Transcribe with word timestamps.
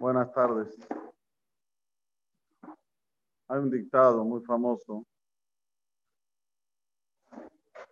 Buenas 0.00 0.32
tardes. 0.32 0.74
Hay 3.48 3.58
un 3.58 3.70
dictado 3.70 4.24
muy 4.24 4.42
famoso 4.42 5.04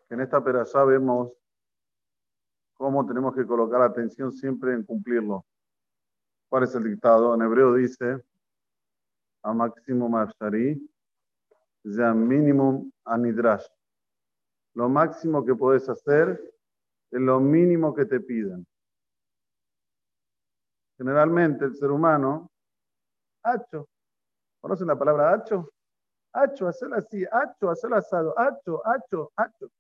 en 0.09 0.21
esta 0.21 0.43
perashá 0.43 0.85
vemos 0.85 1.31
cómo 2.79 3.07
tenemos 3.07 3.35
que 3.35 3.47
colocar 3.47 3.83
atención 3.83 4.33
siempre 4.33 4.73
en 4.73 4.85
cumplirlo. 4.85 5.45
¿Cuál 6.49 6.65
es 6.65 6.75
el 6.75 6.85
dictado? 6.85 7.35
En 7.35 7.43
hebreo 7.43 7.75
dice, 7.75 8.25
a 9.43 9.53
máximo 9.53 10.09
mafshari, 10.09 10.81
ya 11.85 12.15
mínimo 12.15 12.91
anidrash. 13.05 13.67
Lo 14.73 14.89
máximo 14.89 15.45
que 15.45 15.55
puedes 15.55 15.87
hacer 15.91 16.41
es 17.11 17.21
lo 17.21 17.39
mínimo 17.39 17.95
que 17.95 18.07
te 18.07 18.19
piden. 18.19 18.67
Generalmente 20.99 21.65
el 21.65 21.77
ser 21.77 21.93
humano, 21.93 22.51
hacho, 23.45 23.89
¿conocen 24.61 24.89
la 24.89 24.99
palabra 24.99 25.33
hacho? 25.33 25.73
Hacho, 26.33 26.67
hacerlo 26.67 26.97
así, 26.97 27.25
hacho, 27.31 27.71
hacerlo 27.71 27.97
asado, 27.97 28.35
hacho, 28.37 28.85
hacho, 28.85 29.33
hacho. 29.37 29.71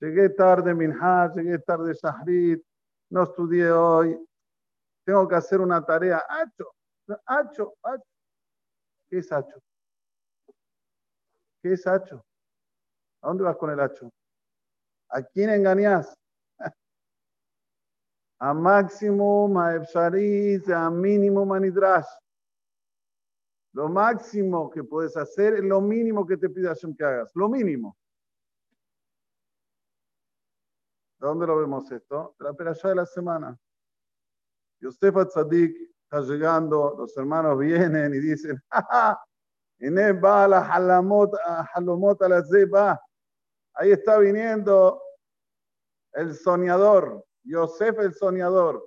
Llegué 0.00 0.30
tarde 0.30 0.74
Minhaj, 0.74 1.34
llegué 1.34 1.58
tarde 1.58 1.92
Shahrit, 1.92 2.64
no 3.10 3.24
estudié 3.24 3.70
hoy, 3.70 4.18
tengo 5.04 5.28
que 5.28 5.34
hacer 5.34 5.60
una 5.60 5.84
tarea, 5.84 6.24
hacho, 6.28 6.72
hacho, 7.26 7.74
hacho. 7.82 8.04
¿Qué 9.08 9.18
es 9.18 9.30
hacho? 9.30 9.58
¿Qué 11.62 11.74
es 11.74 11.86
hacho? 11.86 12.24
¿A 13.20 13.28
dónde 13.28 13.44
vas 13.44 13.56
con 13.56 13.70
el 13.70 13.80
hacho? 13.80 14.10
¿A 15.10 15.22
quién 15.22 15.50
engañas? 15.50 16.16
A 18.38 18.52
máximo 18.54 19.48
maefshariz, 19.48 20.68
a 20.68 20.90
mínimo 20.90 21.44
manidrash. 21.44 22.06
Lo 23.72 23.88
máximo 23.88 24.70
que 24.70 24.82
puedes 24.84 25.16
hacer 25.16 25.54
es 25.54 25.64
lo 25.64 25.80
mínimo 25.80 26.26
que 26.26 26.36
te 26.36 26.48
pide 26.48 26.68
Hashem 26.68 26.94
que 26.94 27.04
hagas. 27.04 27.30
Lo 27.34 27.48
mínimo. 27.48 27.96
¿De 31.18 31.26
dónde 31.26 31.46
lo 31.46 31.58
vemos 31.58 31.90
esto? 31.90 32.34
La 32.38 32.52
perashá 32.54 32.88
de 32.88 32.94
la 32.94 33.06
semana. 33.06 33.58
Yosef 34.80 35.14
Tzadik 35.28 35.74
está 36.02 36.20
llegando, 36.20 36.94
los 36.96 37.16
hermanos 37.16 37.58
vienen 37.58 38.14
y 38.14 38.18
dicen, 38.18 38.62
¡Ja, 38.70 39.18
va 40.22 40.48
la 40.48 40.60
halomot 41.74 42.22
a 42.22 42.28
la 42.28 42.42
zeba. 42.44 43.00
Ahí 43.74 43.92
está 43.92 44.18
viniendo 44.18 45.02
el 46.12 46.34
soñador. 46.34 47.24
Yosef 47.46 47.98
el 48.00 48.12
soñador. 48.12 48.84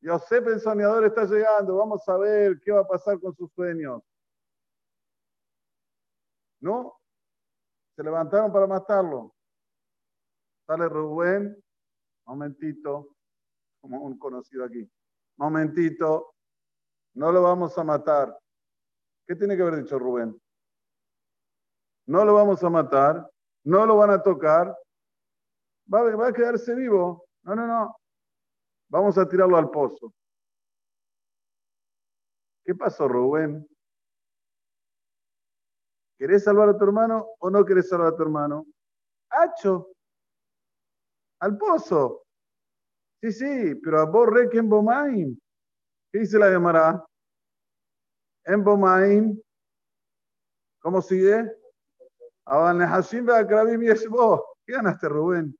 Yosef 0.00 0.46
el 0.46 0.60
soñador 0.60 1.04
está 1.04 1.24
llegando. 1.24 1.76
Vamos 1.76 2.08
a 2.08 2.16
ver 2.16 2.60
qué 2.60 2.70
va 2.70 2.80
a 2.80 2.86
pasar 2.86 3.18
con 3.20 3.34
sus 3.34 3.52
sueños. 3.52 4.02
¿No? 6.60 7.00
Se 7.96 8.02
levantaron 8.04 8.52
para 8.52 8.66
matarlo. 8.68 9.34
Sale 10.66 10.88
Rubén. 10.88 11.60
Momentito. 12.26 13.16
Como 13.80 14.00
un 14.02 14.18
conocido 14.18 14.64
aquí. 14.64 14.88
Momentito. 15.36 16.34
No 17.14 17.32
lo 17.32 17.42
vamos 17.42 17.76
a 17.76 17.82
matar. 17.82 18.38
¿Qué 19.26 19.34
tiene 19.34 19.56
que 19.56 19.62
haber 19.62 19.82
dicho 19.82 19.98
Rubén? 19.98 20.40
No 22.06 22.24
lo 22.24 22.34
vamos 22.34 22.62
a 22.62 22.70
matar. 22.70 23.28
No 23.64 23.84
lo 23.84 23.96
van 23.96 24.10
a 24.10 24.22
tocar 24.22 24.76
va, 25.92 26.28
a 26.28 26.32
quedarse 26.32 26.74
vivo. 26.74 27.26
No, 27.42 27.54
no, 27.54 27.66
no. 27.66 27.96
Vamos 28.88 29.18
a 29.18 29.28
tirarlo 29.28 29.56
al 29.56 29.70
pozo. 29.70 30.12
¿Qué 32.64 32.74
pasó, 32.74 33.06
Rubén? 33.08 33.66
¿Querés 36.18 36.44
salvar 36.44 36.70
a 36.70 36.76
tu 36.76 36.84
hermano 36.84 37.28
o 37.38 37.50
no 37.50 37.64
querés 37.64 37.88
salvar 37.88 38.12
a 38.12 38.16
tu 38.16 38.22
hermano? 38.22 38.66
Hacho. 39.30 39.90
Al 41.40 41.56
pozo. 41.58 42.24
Sí, 43.20 43.32
sí, 43.32 43.74
pero 43.76 44.00
a 44.00 44.48
que 44.50 44.58
en 44.58 44.68
Bomain. 44.68 45.40
¿Qué 46.10 46.20
dice 46.20 46.38
la 46.38 46.50
llamará? 46.50 47.04
En 48.44 48.64
Bomain. 48.64 49.42
¿Cómo 50.80 51.02
sigue? 51.02 51.52
¿Qué 54.64 54.72
ganaste, 54.72 55.08
Rubén? 55.08 55.56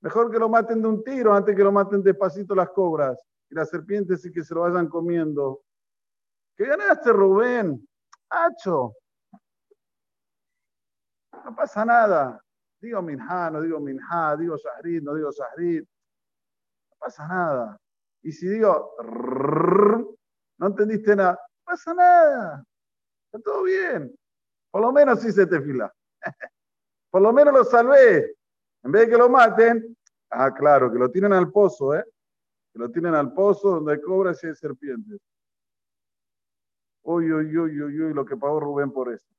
Mejor 0.00 0.30
que 0.30 0.38
lo 0.38 0.48
maten 0.48 0.80
de 0.80 0.88
un 0.88 1.04
tiro 1.04 1.34
antes 1.34 1.54
que 1.54 1.62
lo 1.62 1.72
maten 1.72 2.02
despacito 2.02 2.54
las 2.54 2.70
cobras 2.70 3.22
y 3.50 3.54
las 3.54 3.68
serpientes 3.68 4.24
y 4.24 4.32
que 4.32 4.42
se 4.42 4.54
lo 4.54 4.62
vayan 4.62 4.88
comiendo. 4.88 5.62
¿Qué 6.56 6.64
ganaste, 6.64 7.12
Rubén? 7.12 7.86
¡Hacho! 8.30 8.94
No 11.44 11.54
pasa 11.54 11.84
nada. 11.84 12.42
Digo 12.80 13.02
Minha, 13.02 13.50
no 13.50 13.60
digo 13.60 13.78
Minha, 13.78 14.36
digo 14.38 14.56
Shahrid, 14.56 15.02
no 15.02 15.14
digo 15.14 15.30
Shahrid. 15.30 15.82
No 15.82 16.96
pasa 16.98 17.26
nada. 17.26 17.78
Y 18.22 18.32
si 18.32 18.48
digo, 18.48 18.94
no 20.58 20.66
entendiste 20.66 21.14
nada, 21.14 21.32
no 21.32 21.64
pasa 21.64 21.94
nada. 21.94 22.64
Está 23.26 23.38
todo 23.42 23.64
bien. 23.64 24.14
Por 24.70 24.80
lo 24.80 24.92
menos 24.92 25.20
sí 25.20 25.30
se 25.32 25.46
te 25.46 25.60
fila. 25.60 25.92
Por 27.10 27.22
lo 27.22 27.32
menos 27.32 27.52
lo 27.52 27.64
salvé. 27.64 28.34
En 28.82 28.92
vez 28.92 29.06
de 29.06 29.10
que 29.10 29.18
lo 29.18 29.28
maten, 29.28 29.96
ah, 30.30 30.52
claro, 30.54 30.90
que 30.90 30.98
lo 30.98 31.10
tienen 31.10 31.32
al 31.32 31.50
pozo, 31.50 31.94
¿eh? 31.94 32.04
Que 32.72 32.78
lo 32.78 32.90
tienen 32.90 33.14
al 33.14 33.32
pozo 33.32 33.70
donde 33.70 33.92
hay 33.92 34.00
cobras 34.00 34.42
y 34.42 34.46
hay 34.46 34.54
serpientes. 34.54 35.20
Uy, 37.02 37.32
uy, 37.32 37.56
uy, 37.56 37.82
uy, 37.82 38.00
uy, 38.02 38.14
lo 38.14 38.24
que 38.24 38.36
pagó 38.36 38.60
Rubén 38.60 38.92
por 38.92 39.12
esto. 39.12 39.34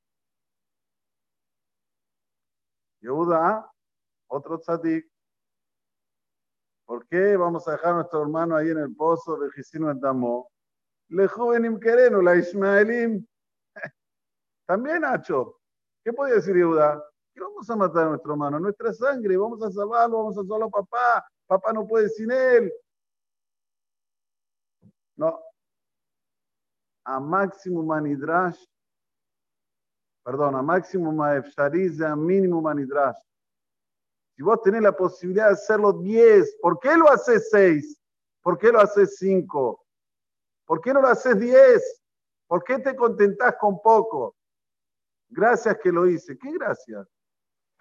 Yehuda, 3.00 3.68
otro 4.28 4.58
tzadik. 4.58 5.10
¿Por 6.86 7.06
qué 7.06 7.36
vamos 7.36 7.66
a 7.66 7.72
dejar 7.72 7.92
a 7.92 7.94
nuestro 7.96 8.22
hermano 8.22 8.56
ahí 8.56 8.70
en 8.70 8.78
el 8.78 8.94
pozo 8.94 9.36
de 9.38 9.50
Gisino 9.52 9.90
en 9.90 10.00
Damo? 10.00 10.50
Le 11.08 11.26
jovenim 11.26 11.80
quereno, 11.80 12.20
la 12.22 12.36
Ismaelim. 12.36 13.26
También, 14.66 15.00
Nacho. 15.00 15.60
¿Qué 16.04 16.12
podía 16.12 16.34
decir 16.34 16.54
Yehuda? 16.54 17.02
¿Qué 17.34 17.40
vamos 17.40 17.68
a 17.70 17.76
matar 17.76 18.06
a 18.06 18.08
nuestro 18.10 18.32
hermano? 18.32 18.60
Nuestra 18.60 18.92
sangre, 18.92 19.36
vamos 19.36 19.62
a 19.62 19.70
salvarlo, 19.70 20.18
vamos 20.18 20.36
a 20.36 20.42
salvarlo 20.42 20.66
a 20.66 20.70
papá. 20.70 21.26
Papá 21.46 21.72
no 21.72 21.86
puede 21.86 22.08
sin 22.10 22.30
él. 22.30 22.72
No. 25.16 25.40
A 27.04 27.18
máximo 27.18 27.82
manidrash, 27.82 28.64
perdón, 30.22 30.54
a 30.56 30.62
máximo 30.62 31.10
maefshariz, 31.12 32.00
a 32.00 32.14
mínimo 32.14 32.60
manidrash. 32.60 33.18
Si 34.36 34.42
vos 34.42 34.60
tenés 34.62 34.82
la 34.82 34.92
posibilidad 34.92 35.48
de 35.48 35.52
hacerlo 35.54 35.92
10, 35.92 36.58
¿por 36.60 36.78
qué 36.78 36.96
lo 36.96 37.08
haces 37.10 37.48
6? 37.50 38.00
¿Por 38.40 38.58
qué 38.58 38.70
lo 38.70 38.80
haces 38.80 39.16
5? 39.18 39.84
¿Por 40.64 40.80
qué 40.80 40.94
no 40.94 41.00
lo 41.00 41.08
haces 41.08 41.38
10? 41.38 42.02
¿Por 42.46 42.62
qué 42.64 42.78
te 42.78 42.94
contentás 42.94 43.56
con 43.56 43.80
poco? 43.80 44.36
Gracias 45.28 45.78
que 45.78 45.90
lo 45.90 46.06
hice. 46.06 46.38
¿Qué 46.38 46.52
gracias? 46.52 47.06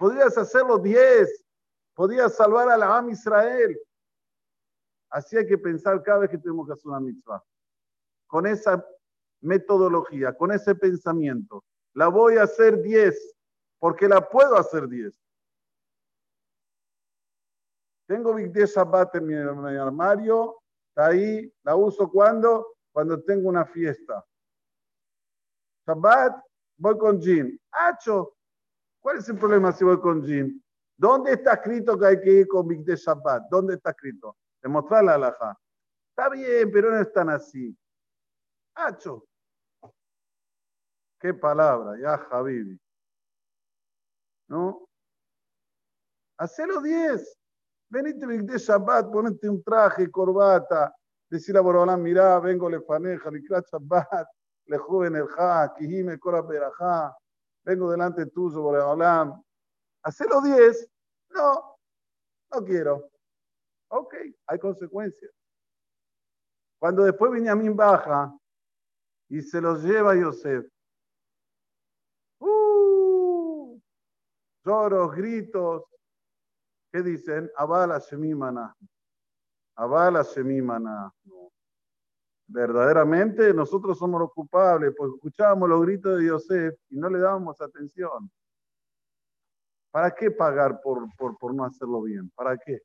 Podrías 0.01 0.35
hacerlo 0.35 0.79
10. 0.79 1.45
Podrías 1.93 2.35
salvar 2.35 2.67
a 2.71 2.75
la 2.75 2.97
Am 2.97 3.11
Israel. 3.11 3.79
Así 5.11 5.37
hay 5.37 5.45
que 5.45 5.59
pensar 5.59 6.01
cada 6.01 6.21
vez 6.21 6.31
que 6.31 6.39
tenemos 6.39 6.65
que 6.65 6.73
hacer 6.73 6.87
una 6.87 6.99
mitzvah. 6.99 7.43
Con 8.25 8.47
esa 8.47 8.83
metodología, 9.41 10.35
con 10.35 10.51
ese 10.51 10.73
pensamiento. 10.73 11.63
La 11.93 12.07
voy 12.07 12.37
a 12.37 12.43
hacer 12.43 12.81
10, 12.81 13.35
porque 13.77 14.07
la 14.07 14.27
puedo 14.27 14.57
hacer 14.57 14.87
10. 14.87 15.13
Tengo 18.07 18.33
Big 18.33 18.57
Shabbat 18.57 19.17
en 19.17 19.27
mi, 19.27 19.35
armario, 19.35 20.63
está 20.89 21.09
ahí, 21.09 21.53
la 21.61 21.75
uso 21.75 22.09
cuando, 22.09 22.75
cuando 22.91 23.21
tengo 23.21 23.49
una 23.49 23.65
fiesta. 23.65 24.25
Shabbat, 25.85 26.43
voy 26.77 26.97
con 26.97 27.21
jean. 27.21 27.55
Hacho, 27.69 28.35
¿Cuál 29.01 29.17
es 29.17 29.27
el 29.29 29.37
problema 29.37 29.71
si 29.71 29.83
voy 29.83 29.99
con 29.99 30.23
jean? 30.23 30.63
¿Dónde 30.95 31.33
está 31.33 31.53
escrito 31.53 31.97
que 31.97 32.05
hay 32.05 32.21
que 32.21 32.31
ir 32.31 32.47
con 32.47 32.67
Big 32.67 32.85
de 32.85 32.95
Shabbat? 32.95 33.49
¿Dónde 33.49 33.73
está 33.73 33.89
escrito? 33.89 34.37
Demostrar 34.61 35.03
la 35.03 35.15
alhaja. 35.15 35.59
Está 36.09 36.29
bien, 36.29 36.71
pero 36.71 36.91
no 36.91 37.01
es 37.01 37.11
tan 37.11 37.29
así. 37.29 37.75
Hacho. 38.75 39.25
Qué 41.19 41.33
palabra, 41.33 41.99
ya 41.99 42.17
Javibi. 42.19 42.79
¿No? 44.47 44.87
Hacelo 46.37 46.81
10. 46.81 47.39
Venite 47.89 48.27
Big 48.27 48.43
de 48.43 48.59
Shabbat, 48.59 49.11
ponete 49.11 49.49
un 49.49 49.63
traje, 49.63 50.11
corbata. 50.11 50.93
Decir 51.27 51.57
a 51.57 51.61
Borolán, 51.61 52.03
mirá, 52.03 52.39
vengo 52.39 52.69
le 52.69 52.81
faneja, 52.81 53.31
le 53.31 53.41
Shabbat, 53.41 54.27
le 54.65 54.77
joven 54.77 55.15
el 55.15 55.27
ja, 55.27 55.73
kijime, 55.75 56.19
cora 56.19 56.45
perajá 56.45 57.15
vengo 57.63 57.91
delante 57.91 58.25
tuyo, 58.27 58.61
Boreolam, 58.61 59.41
hacelo 60.03 60.41
10, 60.41 60.89
no, 61.29 61.77
no 62.51 62.63
quiero. 62.65 63.09
Ok, 63.89 64.15
hay 64.47 64.59
consecuencias. 64.59 65.31
Cuando 66.79 67.03
después 67.03 67.31
Benjamín 67.31 67.75
baja 67.75 68.35
y 69.29 69.41
se 69.41 69.61
los 69.61 69.83
lleva 69.83 70.13
a 70.13 70.15
Yosef. 70.15 70.65
¡Uh! 72.39 73.79
Lloros, 74.65 75.15
gritos. 75.15 75.83
¿Qué 76.91 77.01
dicen? 77.01 77.49
Abala 77.55 77.99
Shemimana. 77.99 78.75
Abala 79.75 80.23
Shemimana. 80.23 81.13
Verdaderamente 82.53 83.53
nosotros 83.53 83.97
somos 83.97 84.19
los 84.19 84.33
culpables, 84.33 84.93
porque 84.97 85.15
escuchábamos 85.15 85.69
los 85.69 85.81
gritos 85.83 86.17
de 86.17 86.25
Yosef 86.25 86.75
y 86.89 86.97
no 86.97 87.09
le 87.09 87.19
dábamos 87.19 87.61
atención. 87.61 88.29
¿Para 89.89 90.11
qué 90.11 90.31
pagar 90.31 90.81
por, 90.81 91.05
por, 91.17 91.37
por 91.37 91.53
no 91.53 91.63
hacerlo 91.63 92.01
bien? 92.01 92.29
¿Para 92.35 92.57
qué? 92.57 92.81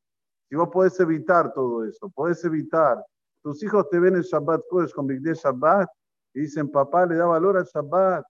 Si 0.49 0.55
vos 0.55 0.69
podés 0.69 0.99
evitar 1.01 1.53
todo 1.53 1.85
eso, 1.85 2.09
podés 2.11 2.45
evitar. 2.45 3.05
Tus 3.43 3.61
hijos 3.65 3.89
te 3.91 3.99
ven 3.99 4.15
en 4.15 4.23
Shabbat 4.23 4.63
Kodesh 4.71 4.93
con 4.93 5.09
Big 5.09 5.21
Shabbat 5.21 5.89
y 6.35 6.41
dicen, 6.43 6.71
papá, 6.71 7.05
le 7.05 7.17
da 7.17 7.27
valor 7.27 7.57
al 7.57 7.65
Shabbat. 7.65 8.25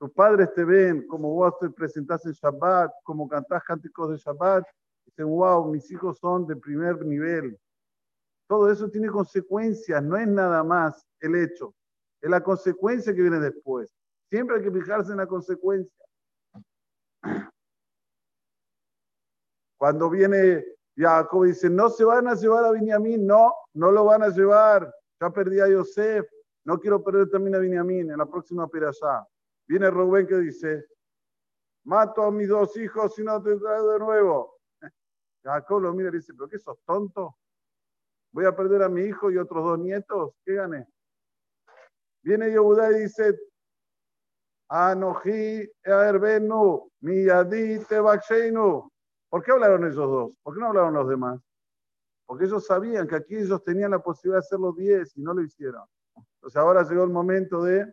Tus 0.00 0.10
padres 0.10 0.52
te 0.52 0.64
ven 0.64 1.06
como 1.06 1.32
vos 1.32 1.56
te 1.60 1.70
presentás 1.70 2.26
en 2.26 2.32
Shabbat, 2.32 2.90
como 3.04 3.28
cantás 3.28 3.62
cánticos 3.62 4.10
de 4.10 4.16
Shabbat. 4.16 4.64
Dicen, 5.04 5.26
wow, 5.26 5.64
mis 5.70 5.88
hijos 5.92 6.18
son 6.18 6.44
de 6.46 6.56
primer 6.56 7.04
nivel. 7.04 7.56
Todo 8.48 8.70
eso 8.70 8.88
tiene 8.88 9.08
consecuencias, 9.08 10.02
no 10.02 10.16
es 10.16 10.26
nada 10.26 10.64
más 10.64 11.06
el 11.20 11.36
hecho, 11.36 11.74
es 12.20 12.30
la 12.30 12.42
consecuencia 12.42 13.14
que 13.14 13.20
viene 13.20 13.38
después. 13.38 13.94
Siempre 14.30 14.56
hay 14.56 14.62
que 14.62 14.70
fijarse 14.70 15.12
en 15.12 15.18
la 15.18 15.26
consecuencia. 15.26 16.04
Cuando 19.76 20.10
viene 20.10 20.64
Jacob 20.96 21.44
dice, 21.44 21.68
no 21.70 21.90
se 21.90 22.04
van 22.04 22.26
a 22.26 22.34
llevar 22.34 22.64
a 22.64 22.72
Benjamín, 22.72 23.26
no, 23.26 23.54
no 23.74 23.92
lo 23.92 24.04
van 24.06 24.22
a 24.22 24.28
llevar. 24.28 24.92
Ya 25.20 25.30
perdí 25.30 25.60
a 25.60 25.68
Yosef, 25.68 26.26
no 26.64 26.80
quiero 26.80 27.04
perder 27.04 27.28
también 27.28 27.54
a 27.54 27.58
Benjamín 27.58 28.10
en 28.10 28.18
la 28.18 28.26
próxima 28.26 28.64
allá. 28.64 29.26
Viene 29.68 29.90
Rubén 29.90 30.26
que 30.26 30.36
dice, 30.38 30.86
mato 31.84 32.22
a 32.22 32.30
mis 32.30 32.48
dos 32.48 32.76
hijos 32.78 33.18
y 33.18 33.24
no 33.24 33.42
te 33.42 33.56
traigo 33.56 33.92
de 33.92 33.98
nuevo. 33.98 34.58
Jacob 35.44 35.82
lo 35.82 35.92
mira 35.92 36.08
y 36.08 36.12
dice, 36.12 36.32
¿pero 36.34 36.48
qué 36.48 36.58
sos 36.58 36.78
tonto? 36.84 37.36
Voy 38.32 38.44
a 38.44 38.54
perder 38.54 38.82
a 38.82 38.88
mi 38.88 39.02
hijo 39.02 39.30
y 39.30 39.38
otros 39.38 39.64
dos 39.64 39.78
nietos, 39.78 40.32
¿qué 40.44 40.54
gané? 40.54 40.86
Viene 42.22 42.50
Yehudá 42.50 42.90
y 42.92 43.02
dice, 43.02 43.38
Anoji 44.68 45.70
Erbenu, 45.82 46.90
Miyadi 47.00 47.78
Tebaksheinu. 47.84 48.90
¿Por 49.30 49.42
qué 49.42 49.52
hablaron 49.52 49.84
ellos 49.84 49.96
dos? 49.96 50.32
¿Por 50.42 50.54
qué 50.54 50.60
no 50.60 50.66
hablaron 50.66 50.94
los 50.94 51.08
demás? 51.08 51.40
Porque 52.26 52.44
ellos 52.44 52.66
sabían 52.66 53.06
que 53.06 53.16
aquí 53.16 53.36
ellos 53.36 53.62
tenían 53.64 53.92
la 53.92 54.02
posibilidad 54.02 54.40
de 54.40 54.46
hacer 54.46 54.58
los 54.58 54.76
diez 54.76 55.16
y 55.16 55.22
no 55.22 55.32
lo 55.32 55.42
hicieron. 55.42 55.84
Entonces 56.34 56.56
ahora 56.56 56.82
llegó 56.82 57.04
el 57.04 57.10
momento 57.10 57.62
de 57.62 57.92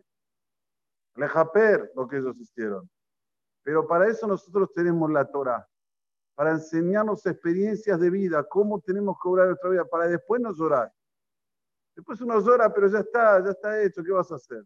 lejaper 1.14 1.90
lo 1.94 2.06
que 2.06 2.18
ellos 2.18 2.38
hicieron. 2.38 2.88
Pero 3.62 3.86
para 3.86 4.08
eso 4.08 4.26
nosotros 4.26 4.72
tenemos 4.72 5.10
la 5.10 5.24
Torah, 5.24 5.66
para 6.36 6.52
enseñarnos 6.52 7.24
experiencias 7.24 7.98
de 7.98 8.10
vida, 8.10 8.44
cómo 8.44 8.78
tenemos 8.78 9.16
que 9.20 9.28
obrar 9.28 9.46
nuestra 9.48 9.70
vida, 9.70 9.84
para 9.86 10.06
después 10.06 10.40
no 10.40 10.52
llorar. 10.52 10.92
Después 11.96 12.20
uno 12.20 12.38
llora, 12.40 12.72
pero 12.72 12.88
ya 12.88 12.98
está, 12.98 13.42
ya 13.42 13.50
está 13.50 13.82
hecho, 13.82 14.04
¿qué 14.04 14.12
vas 14.12 14.30
a 14.30 14.34
hacer? 14.34 14.62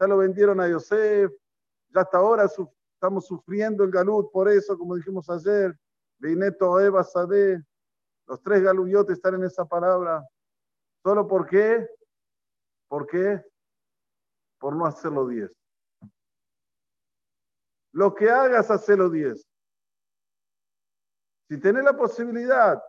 Ya 0.00 0.06
lo 0.06 0.16
vendieron 0.16 0.58
a 0.60 0.68
Yosef, 0.68 1.30
ya 1.90 2.00
hasta 2.00 2.16
ahora 2.16 2.46
estamos 2.94 3.26
sufriendo 3.26 3.84
el 3.84 3.90
galut 3.90 4.32
por 4.32 4.48
eso, 4.48 4.78
como 4.78 4.96
dijimos 4.96 5.28
ayer, 5.28 5.78
Vineto 6.18 6.80
Eva 6.80 7.04
Sade, 7.04 7.62
los 8.26 8.40
tres 8.40 8.62
galuyotes 8.62 9.16
están 9.16 9.34
en 9.34 9.44
esa 9.44 9.66
palabra. 9.66 10.26
¿Solo 11.02 11.28
por 11.28 11.46
qué? 11.46 11.86
¿Por 12.88 13.06
qué? 13.06 13.44
Por 14.58 14.74
no 14.74 14.86
hacerlo 14.86 15.26
diez. 15.26 15.52
Lo 17.92 18.14
que 18.14 18.30
hagas, 18.30 18.70
hacelo 18.70 19.10
diez. 19.10 19.46
Si 21.48 21.58
tenés 21.58 21.84
la 21.84 21.96
posibilidad, 21.96 22.82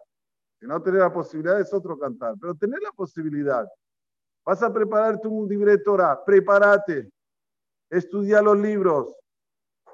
si 0.60 0.66
no 0.66 0.82
tenés 0.82 1.02
la 1.02 1.14
posibilidad 1.14 1.60
es 1.60 1.74
otro 1.74 1.98
cantar, 1.98 2.36
pero 2.40 2.56
tenés 2.56 2.82
la 2.82 2.92
posibilidad. 2.92 3.68
Vas 4.46 4.62
a 4.64 4.72
prepararte 4.72 5.28
un 5.28 5.48
libretora, 5.48 6.24
prepárate, 6.24 7.12
estudia 7.90 8.42
los 8.42 8.58
libros, 8.58 9.16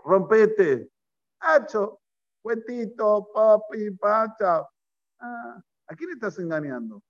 rompete, 0.04 0.90
hacho, 1.40 2.02
Cuentito, 2.42 3.30
papi, 3.34 3.92
pacha. 3.92 4.68
Ah, 5.20 5.62
¿A 5.88 5.96
quién 5.96 6.12
estás 6.12 6.40
engañando? 6.40 7.02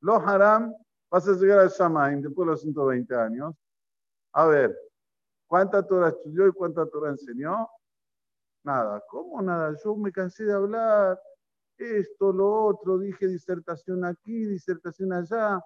Los 0.00 0.22
haram, 0.22 0.74
vas 1.10 1.28
a 1.28 1.32
llegar 1.32 1.60
al 1.60 1.68
Shamaim 1.68 2.22
después 2.22 2.46
de 2.46 2.52
los 2.52 2.60
120 2.62 3.14
años. 3.14 3.54
A 4.32 4.46
ver, 4.46 4.76
¿cuánta 5.46 5.86
Torah 5.86 6.08
estudió 6.08 6.46
y 6.48 6.52
cuánta 6.52 6.86
Torah 6.86 7.10
enseñó? 7.10 7.68
Nada. 8.66 9.02
¿Cómo 9.08 9.40
nada? 9.40 9.74
Yo 9.82 9.96
me 9.96 10.12
cansé 10.12 10.44
de 10.44 10.52
hablar. 10.52 11.18
Esto, 11.78 12.32
lo 12.32 12.66
otro, 12.66 12.98
dije 12.98 13.26
disertación 13.28 14.04
aquí, 14.04 14.44
disertación 14.44 15.12
allá. 15.12 15.60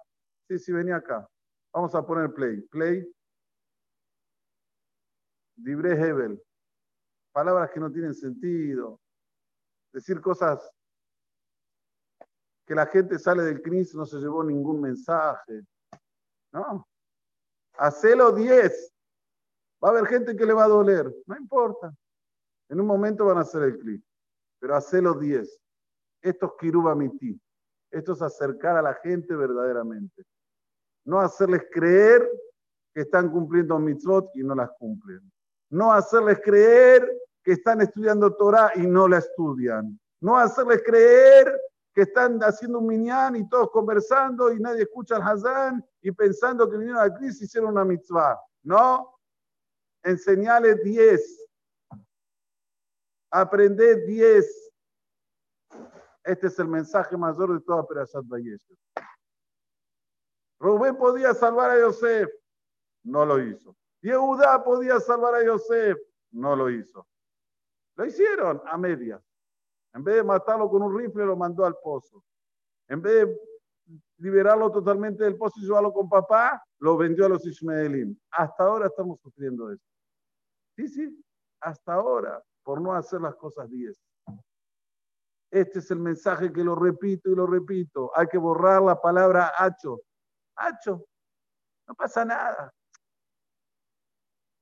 Sí, 0.47 0.59
sí, 0.59 0.71
venía 0.71 0.97
acá. 0.97 1.27
Vamos 1.73 1.95
a 1.95 2.05
poner 2.05 2.31
play. 2.33 2.61
Play. 2.61 3.13
Libre 5.57 5.93
Hebel 5.93 6.41
palabras 7.31 7.71
que 7.71 7.79
no 7.79 7.91
tienen 7.91 8.13
sentido, 8.13 8.99
decir 9.93 10.21
cosas 10.21 10.69
que 12.65 12.75
la 12.75 12.85
gente 12.85 13.17
sale 13.19 13.43
del 13.43 13.61
CNIS 13.61 13.95
no 13.95 14.05
se 14.05 14.17
llevó 14.17 14.43
ningún 14.43 14.81
mensaje. 14.81 15.61
No. 16.53 16.87
Hacelo 17.77 18.31
10. 18.31 18.93
Va 19.83 19.89
a 19.89 19.91
haber 19.91 20.07
gente 20.07 20.35
que 20.35 20.45
le 20.45 20.53
va 20.53 20.65
a 20.65 20.69
doler. 20.69 21.13
No 21.25 21.35
importa. 21.35 21.93
En 22.71 22.79
un 22.79 22.87
momento 22.87 23.25
van 23.25 23.37
a 23.37 23.41
hacer 23.41 23.63
el 23.63 23.77
clic. 23.77 24.01
Pero 24.59 24.75
hacelo 24.75 25.13
10. 25.13 25.59
Esto 26.21 26.45
es 26.45 26.51
kirubamiti. 26.57 27.39
Esto 27.91 28.13
es 28.13 28.21
acercar 28.21 28.77
a 28.77 28.81
la 28.81 28.93
gente 28.93 29.35
verdaderamente. 29.35 30.23
No 31.05 31.19
hacerles 31.19 31.63
creer 31.69 32.27
que 32.93 33.01
están 33.01 33.29
cumpliendo 33.29 33.77
mitzvot 33.77 34.29
y 34.35 34.43
no 34.43 34.55
las 34.55 34.69
cumplen. 34.79 35.19
No 35.69 35.91
hacerles 35.91 36.39
creer 36.43 37.11
que 37.43 37.53
están 37.53 37.81
estudiando 37.81 38.33
Torah 38.35 38.71
y 38.75 38.87
no 38.87 39.05
la 39.07 39.17
estudian. 39.17 39.99
No 40.21 40.37
hacerles 40.37 40.81
creer 40.85 41.53
que 41.93 42.03
están 42.03 42.39
haciendo 42.39 42.79
un 42.79 42.87
minyan 42.87 43.35
y 43.35 43.49
todos 43.49 43.69
conversando 43.71 44.53
y 44.53 44.59
nadie 44.61 44.83
escucha 44.83 45.17
al 45.17 45.23
Hazán 45.23 45.85
y 46.01 46.11
pensando 46.11 46.69
que 46.69 46.77
vinieron 46.77 47.01
a 47.01 47.13
Cristo 47.13 47.43
y 47.43 47.47
hicieron 47.47 47.71
una 47.71 47.83
mitzvah. 47.83 48.39
No, 48.63 49.17
enseñale 50.03 50.75
10. 50.75 51.40
Aprende 53.31 54.05
10. 54.05 54.73
Este 56.23 56.47
es 56.47 56.59
el 56.59 56.67
mensaje 56.67 57.15
mayor 57.17 57.53
de 57.53 57.61
toda 57.61 57.87
Perashat 57.87 58.25
Vallesha. 58.27 58.75
Rubén 60.59 60.95
podía 60.95 61.33
salvar 61.33 61.71
a 61.71 61.79
Yosef, 61.79 62.29
no 63.03 63.25
lo 63.25 63.39
hizo. 63.39 63.75
Yehudá 64.01 64.63
podía 64.63 64.99
salvar 64.99 65.35
a 65.35 65.43
Yosef, 65.43 65.97
no 66.31 66.55
lo 66.55 66.69
hizo. 66.69 67.07
Lo 67.95 68.05
hicieron 68.05 68.61
a 68.65 68.77
medias. 68.77 69.23
En 69.93 70.03
vez 70.03 70.15
de 70.17 70.23
matarlo 70.23 70.69
con 70.69 70.83
un 70.83 70.97
rifle, 70.97 71.25
lo 71.25 71.35
mandó 71.35 71.65
al 71.65 71.77
pozo. 71.81 72.23
En 72.87 73.01
vez 73.01 73.27
de 73.27 73.41
liberarlo 74.17 74.71
totalmente 74.71 75.23
del 75.23 75.37
pozo 75.37 75.59
y 75.59 75.63
llevarlo 75.63 75.91
con 75.91 76.07
papá, 76.07 76.63
lo 76.79 76.97
vendió 76.97 77.25
a 77.25 77.29
los 77.29 77.45
Ismaelim. 77.45 78.15
Hasta 78.29 78.63
ahora 78.63 78.87
estamos 78.87 79.19
sufriendo 79.19 79.71
eso. 79.71 79.83
Sí, 80.75 80.87
sí, 80.87 81.25
hasta 81.59 81.93
ahora, 81.93 82.41
por 82.63 82.81
no 82.81 82.93
hacer 82.93 83.21
las 83.21 83.35
cosas 83.35 83.69
diez. 83.69 83.99
Este 85.51 85.79
es 85.79 85.91
el 85.91 85.99
mensaje 85.99 86.51
que 86.51 86.63
lo 86.63 86.75
repito 86.75 87.29
y 87.29 87.35
lo 87.35 87.45
repito. 87.45 88.11
Hay 88.15 88.27
que 88.27 88.37
borrar 88.37 88.81
la 88.81 88.99
palabra 88.99 89.51
hacho. 89.57 90.01
Hacho. 90.55 91.05
No 91.87 91.95
pasa 91.95 92.23
nada. 92.23 92.73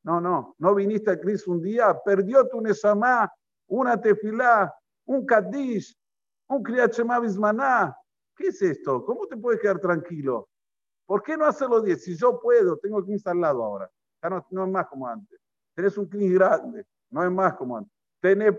No, 0.03 0.19
no, 0.19 0.55
no 0.57 0.73
viniste 0.73 1.11
a 1.11 1.19
Cristo 1.19 1.51
un 1.51 1.61
día, 1.61 1.95
perdió 2.03 2.47
tu 2.47 2.61
Nesamá, 2.61 3.31
una 3.67 3.99
tefilá, 3.99 4.73
un 5.05 5.25
Kadish, 5.25 5.95
un 6.47 6.63
Kriyachemá 6.63 7.19
Bismaná. 7.19 7.95
¿Qué 8.35 8.47
es 8.47 8.61
esto? 8.61 9.03
¿Cómo 9.03 9.27
te 9.27 9.35
puedes 9.37 9.59
quedar 9.59 9.79
tranquilo? 9.79 10.49
¿Por 11.05 11.21
qué 11.21 11.35
no 11.35 11.45
hacerlo 11.45 11.81
10? 11.81 12.03
Si 12.03 12.15
yo 12.15 12.39
puedo, 12.39 12.77
tengo 12.77 13.03
que 13.05 13.17
al 13.25 13.41
lado 13.41 13.63
ahora. 13.63 13.91
Ya 14.23 14.29
no, 14.29 14.45
no, 14.51 14.65
es 14.65 14.71
más 14.71 14.87
como 14.87 15.07
antes. 15.07 15.39
Tenés 15.75 15.97
un 15.97 16.07
clic 16.07 16.33
grande, 16.33 16.85
no 17.11 17.23
es 17.23 17.31
más 17.31 17.53
como 17.55 17.77
antes. 17.77 17.93
Tenés, 18.21 18.53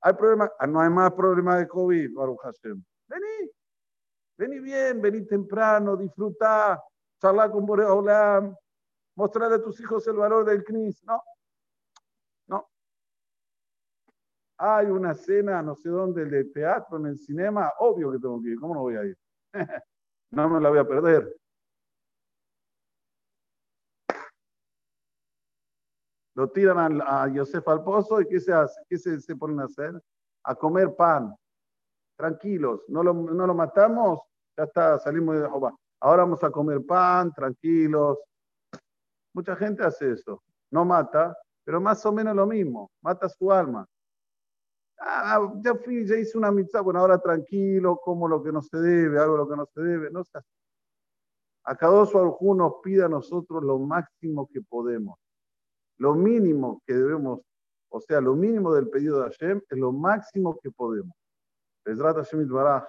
hay 0.00 0.14
problema, 0.14 0.50
ah, 0.58 0.66
no 0.66 0.80
hay 0.80 0.90
más 0.90 1.12
problema 1.12 1.56
de 1.58 1.68
COVID, 1.68 2.14
Baruch 2.14 2.40
Hashem. 2.42 2.82
Vení, 3.08 3.50
vení 4.38 4.58
bien, 4.60 5.00
vení 5.00 5.26
temprano, 5.26 5.96
disfruta, 5.96 6.82
charla 7.20 7.50
con 7.50 7.66
Boreolam, 7.66 8.54
mostrarle 9.16 9.56
a 9.56 9.62
tus 9.62 9.80
hijos 9.80 10.06
el 10.08 10.16
valor 10.16 10.44
del 10.44 10.64
CNIS. 10.64 11.04
No, 11.04 11.22
no. 12.48 12.68
Hay 14.58 14.86
una 14.86 15.14
cena, 15.14 15.62
no 15.62 15.76
sé 15.76 15.88
dónde, 15.88 16.24
de 16.24 16.44
teatro 16.46 16.98
en 16.98 17.06
el 17.06 17.18
cinema, 17.18 17.72
obvio 17.78 18.12
que 18.12 18.18
tengo 18.18 18.40
que 18.42 18.50
ir, 18.50 18.58
¿cómo 18.58 18.74
no 18.74 18.80
voy 18.80 18.96
a 18.96 19.04
ir? 19.04 19.16
No 20.32 20.48
me 20.48 20.58
la 20.62 20.70
voy 20.70 20.78
a 20.78 20.88
perder. 20.88 21.41
Lo 26.34 26.50
tiran 26.50 27.00
a, 27.02 27.22
a 27.22 27.28
Yosef 27.28 27.66
al 27.68 27.84
pozo 27.84 28.20
y 28.20 28.26
¿qué 28.26 28.40
se 28.40 28.52
hace? 28.52 28.80
¿Qué 28.88 28.98
se, 28.98 29.20
se 29.20 29.36
ponen 29.36 29.60
a 29.60 29.64
hacer? 29.64 30.00
A 30.44 30.54
comer 30.54 30.94
pan. 30.96 31.34
Tranquilos, 32.16 32.82
no 32.88 33.02
lo, 33.02 33.12
no 33.12 33.46
lo 33.46 33.54
matamos, 33.54 34.20
ya 34.56 34.64
está, 34.64 34.98
salimos 34.98 35.36
de 35.36 35.48
Jehová. 35.48 35.74
Ahora 36.00 36.24
vamos 36.24 36.42
a 36.44 36.50
comer 36.50 36.84
pan, 36.84 37.32
tranquilos. 37.32 38.18
Mucha 39.34 39.56
gente 39.56 39.82
hace 39.82 40.12
eso. 40.12 40.42
No 40.70 40.84
mata, 40.84 41.36
pero 41.64 41.80
más 41.80 42.04
o 42.06 42.12
menos 42.12 42.34
lo 42.34 42.46
mismo. 42.46 42.90
Mata 43.02 43.28
su 43.28 43.50
alma. 43.50 43.86
Ah, 44.98 45.52
ya 45.62 45.74
fui, 45.74 46.06
ya 46.06 46.16
hice 46.16 46.38
una 46.38 46.52
mitzvah, 46.52 46.80
bueno, 46.80 47.00
ahora 47.00 47.18
tranquilo, 47.18 47.96
como 47.96 48.28
lo 48.28 48.42
que 48.42 48.52
no 48.52 48.62
se 48.62 48.76
debe, 48.78 49.18
hago 49.18 49.36
lo 49.36 49.48
que 49.48 49.56
no 49.56 49.66
se 49.66 49.80
debe. 49.80 50.10
No 50.10 50.22
se 50.24 50.38
hace. 50.38 50.48
A 51.64 51.76
cada 51.76 51.92
dos 51.92 52.12
nos 52.14 52.74
pide 52.82 53.04
a 53.04 53.08
nosotros 53.08 53.62
lo 53.62 53.78
máximo 53.78 54.48
que 54.48 54.60
podemos. 54.62 55.18
Lo 56.02 56.16
mínimo 56.16 56.82
que 56.84 56.94
debemos, 56.94 57.42
o 57.88 58.00
sea, 58.00 58.20
lo 58.20 58.34
mínimo 58.34 58.74
del 58.74 58.88
pedido 58.88 59.20
de 59.20 59.30
Hashem 59.30 59.62
es 59.70 59.78
lo 59.78 59.92
máximo 59.92 60.58
que 60.60 60.68
podemos. 60.68 61.14
Hashem 61.84 62.48
Baraj, 62.48 62.88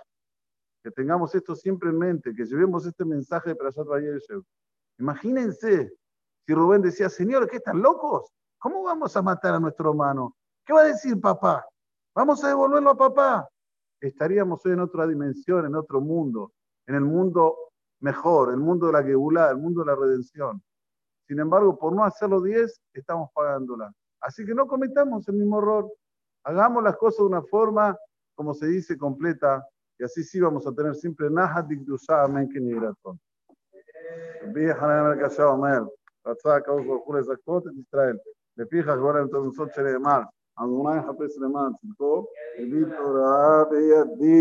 que 0.84 0.90
tengamos 0.90 1.36
esto 1.36 1.56
siempre 1.56 1.92
en 1.92 2.00
mente, 2.00 2.34
que 2.34 2.44
llevemos 2.44 2.88
este 2.88 3.06
mensaje 3.06 3.52
de 3.52 3.56
Prashat 3.56 3.86
Vayeshev. 3.86 4.42
Imagínense 4.98 5.94
si 6.44 6.54
Rubén 6.56 6.82
decía, 6.82 7.08
Señor, 7.08 7.48
¿qué 7.48 7.58
están 7.58 7.84
locos? 7.84 8.34
¿Cómo 8.58 8.82
vamos 8.82 9.16
a 9.16 9.22
matar 9.22 9.54
a 9.54 9.60
nuestro 9.60 9.92
hermano? 9.92 10.36
¿Qué 10.66 10.74
va 10.74 10.82
a 10.82 10.86
decir 10.86 11.22
papá? 11.22 11.64
¿Vamos 12.16 12.44
a 12.44 12.48
devolverlo 12.48 12.90
a 12.90 12.98
papá? 12.98 13.48
Estaríamos 14.02 14.66
hoy 14.66 14.72
en 14.72 14.80
otra 14.80 15.06
dimensión, 15.06 15.68
en 15.68 15.76
otro 15.76 16.02
mundo, 16.02 16.54
en 16.88 16.96
el 16.96 17.02
mundo 17.02 17.74
mejor, 18.00 18.50
el 18.50 18.60
mundo 18.60 18.88
de 18.88 18.94
la 18.94 19.04
Geulá, 19.04 19.52
el 19.52 19.58
mundo 19.58 19.82
de 19.82 19.86
la 19.86 19.96
redención. 19.96 20.64
Sin 21.27 21.39
embargo, 21.39 21.79
por 21.79 21.93
no 21.95 22.05
hacerlo 22.05 22.41
10, 22.41 22.81
estamos 22.95 23.31
pagándola. 23.35 23.93
Así 24.21 24.45
que 24.45 24.55
no 24.55 24.67
cometamos 24.67 25.29
el 25.29 25.35
mismo 25.35 25.59
error. 25.59 25.93
Hagamos 26.45 26.83
las 26.83 26.97
cosas 26.97 27.19
de 27.19 27.25
una 27.25 27.43
forma, 27.43 27.97
como 28.35 28.55
se 28.55 28.67
dice, 28.67 28.97
completa, 28.97 29.63
y 29.99 30.05
así 30.05 30.23
sí 30.23 30.41
vamos 30.41 30.67
a 30.67 30.73
tener 30.73 30.95
siempre 30.95 31.29
Nahat 31.29 31.67
Dikdusha 31.67 32.23
Amen 32.25 32.49
Keniraton. 32.49 33.19
רצה 36.27 36.57
הקדוש 36.57 36.87
ברוך 36.87 37.07
הוא 37.07 37.17
לזכות 37.17 37.67
את 37.67 37.73
ישראל. 37.79 38.17
לפיכך 38.57 38.95
גורם 39.01 39.27
למצוות 39.33 39.75
שנאמר, 39.75 40.21
אדוני 40.57 40.97
יחפש 40.99 41.39
למען 41.39 41.73
צדקו, 41.73 42.27
הביא 42.59 42.85
תורה 42.99 43.65
בידי. 43.71 44.37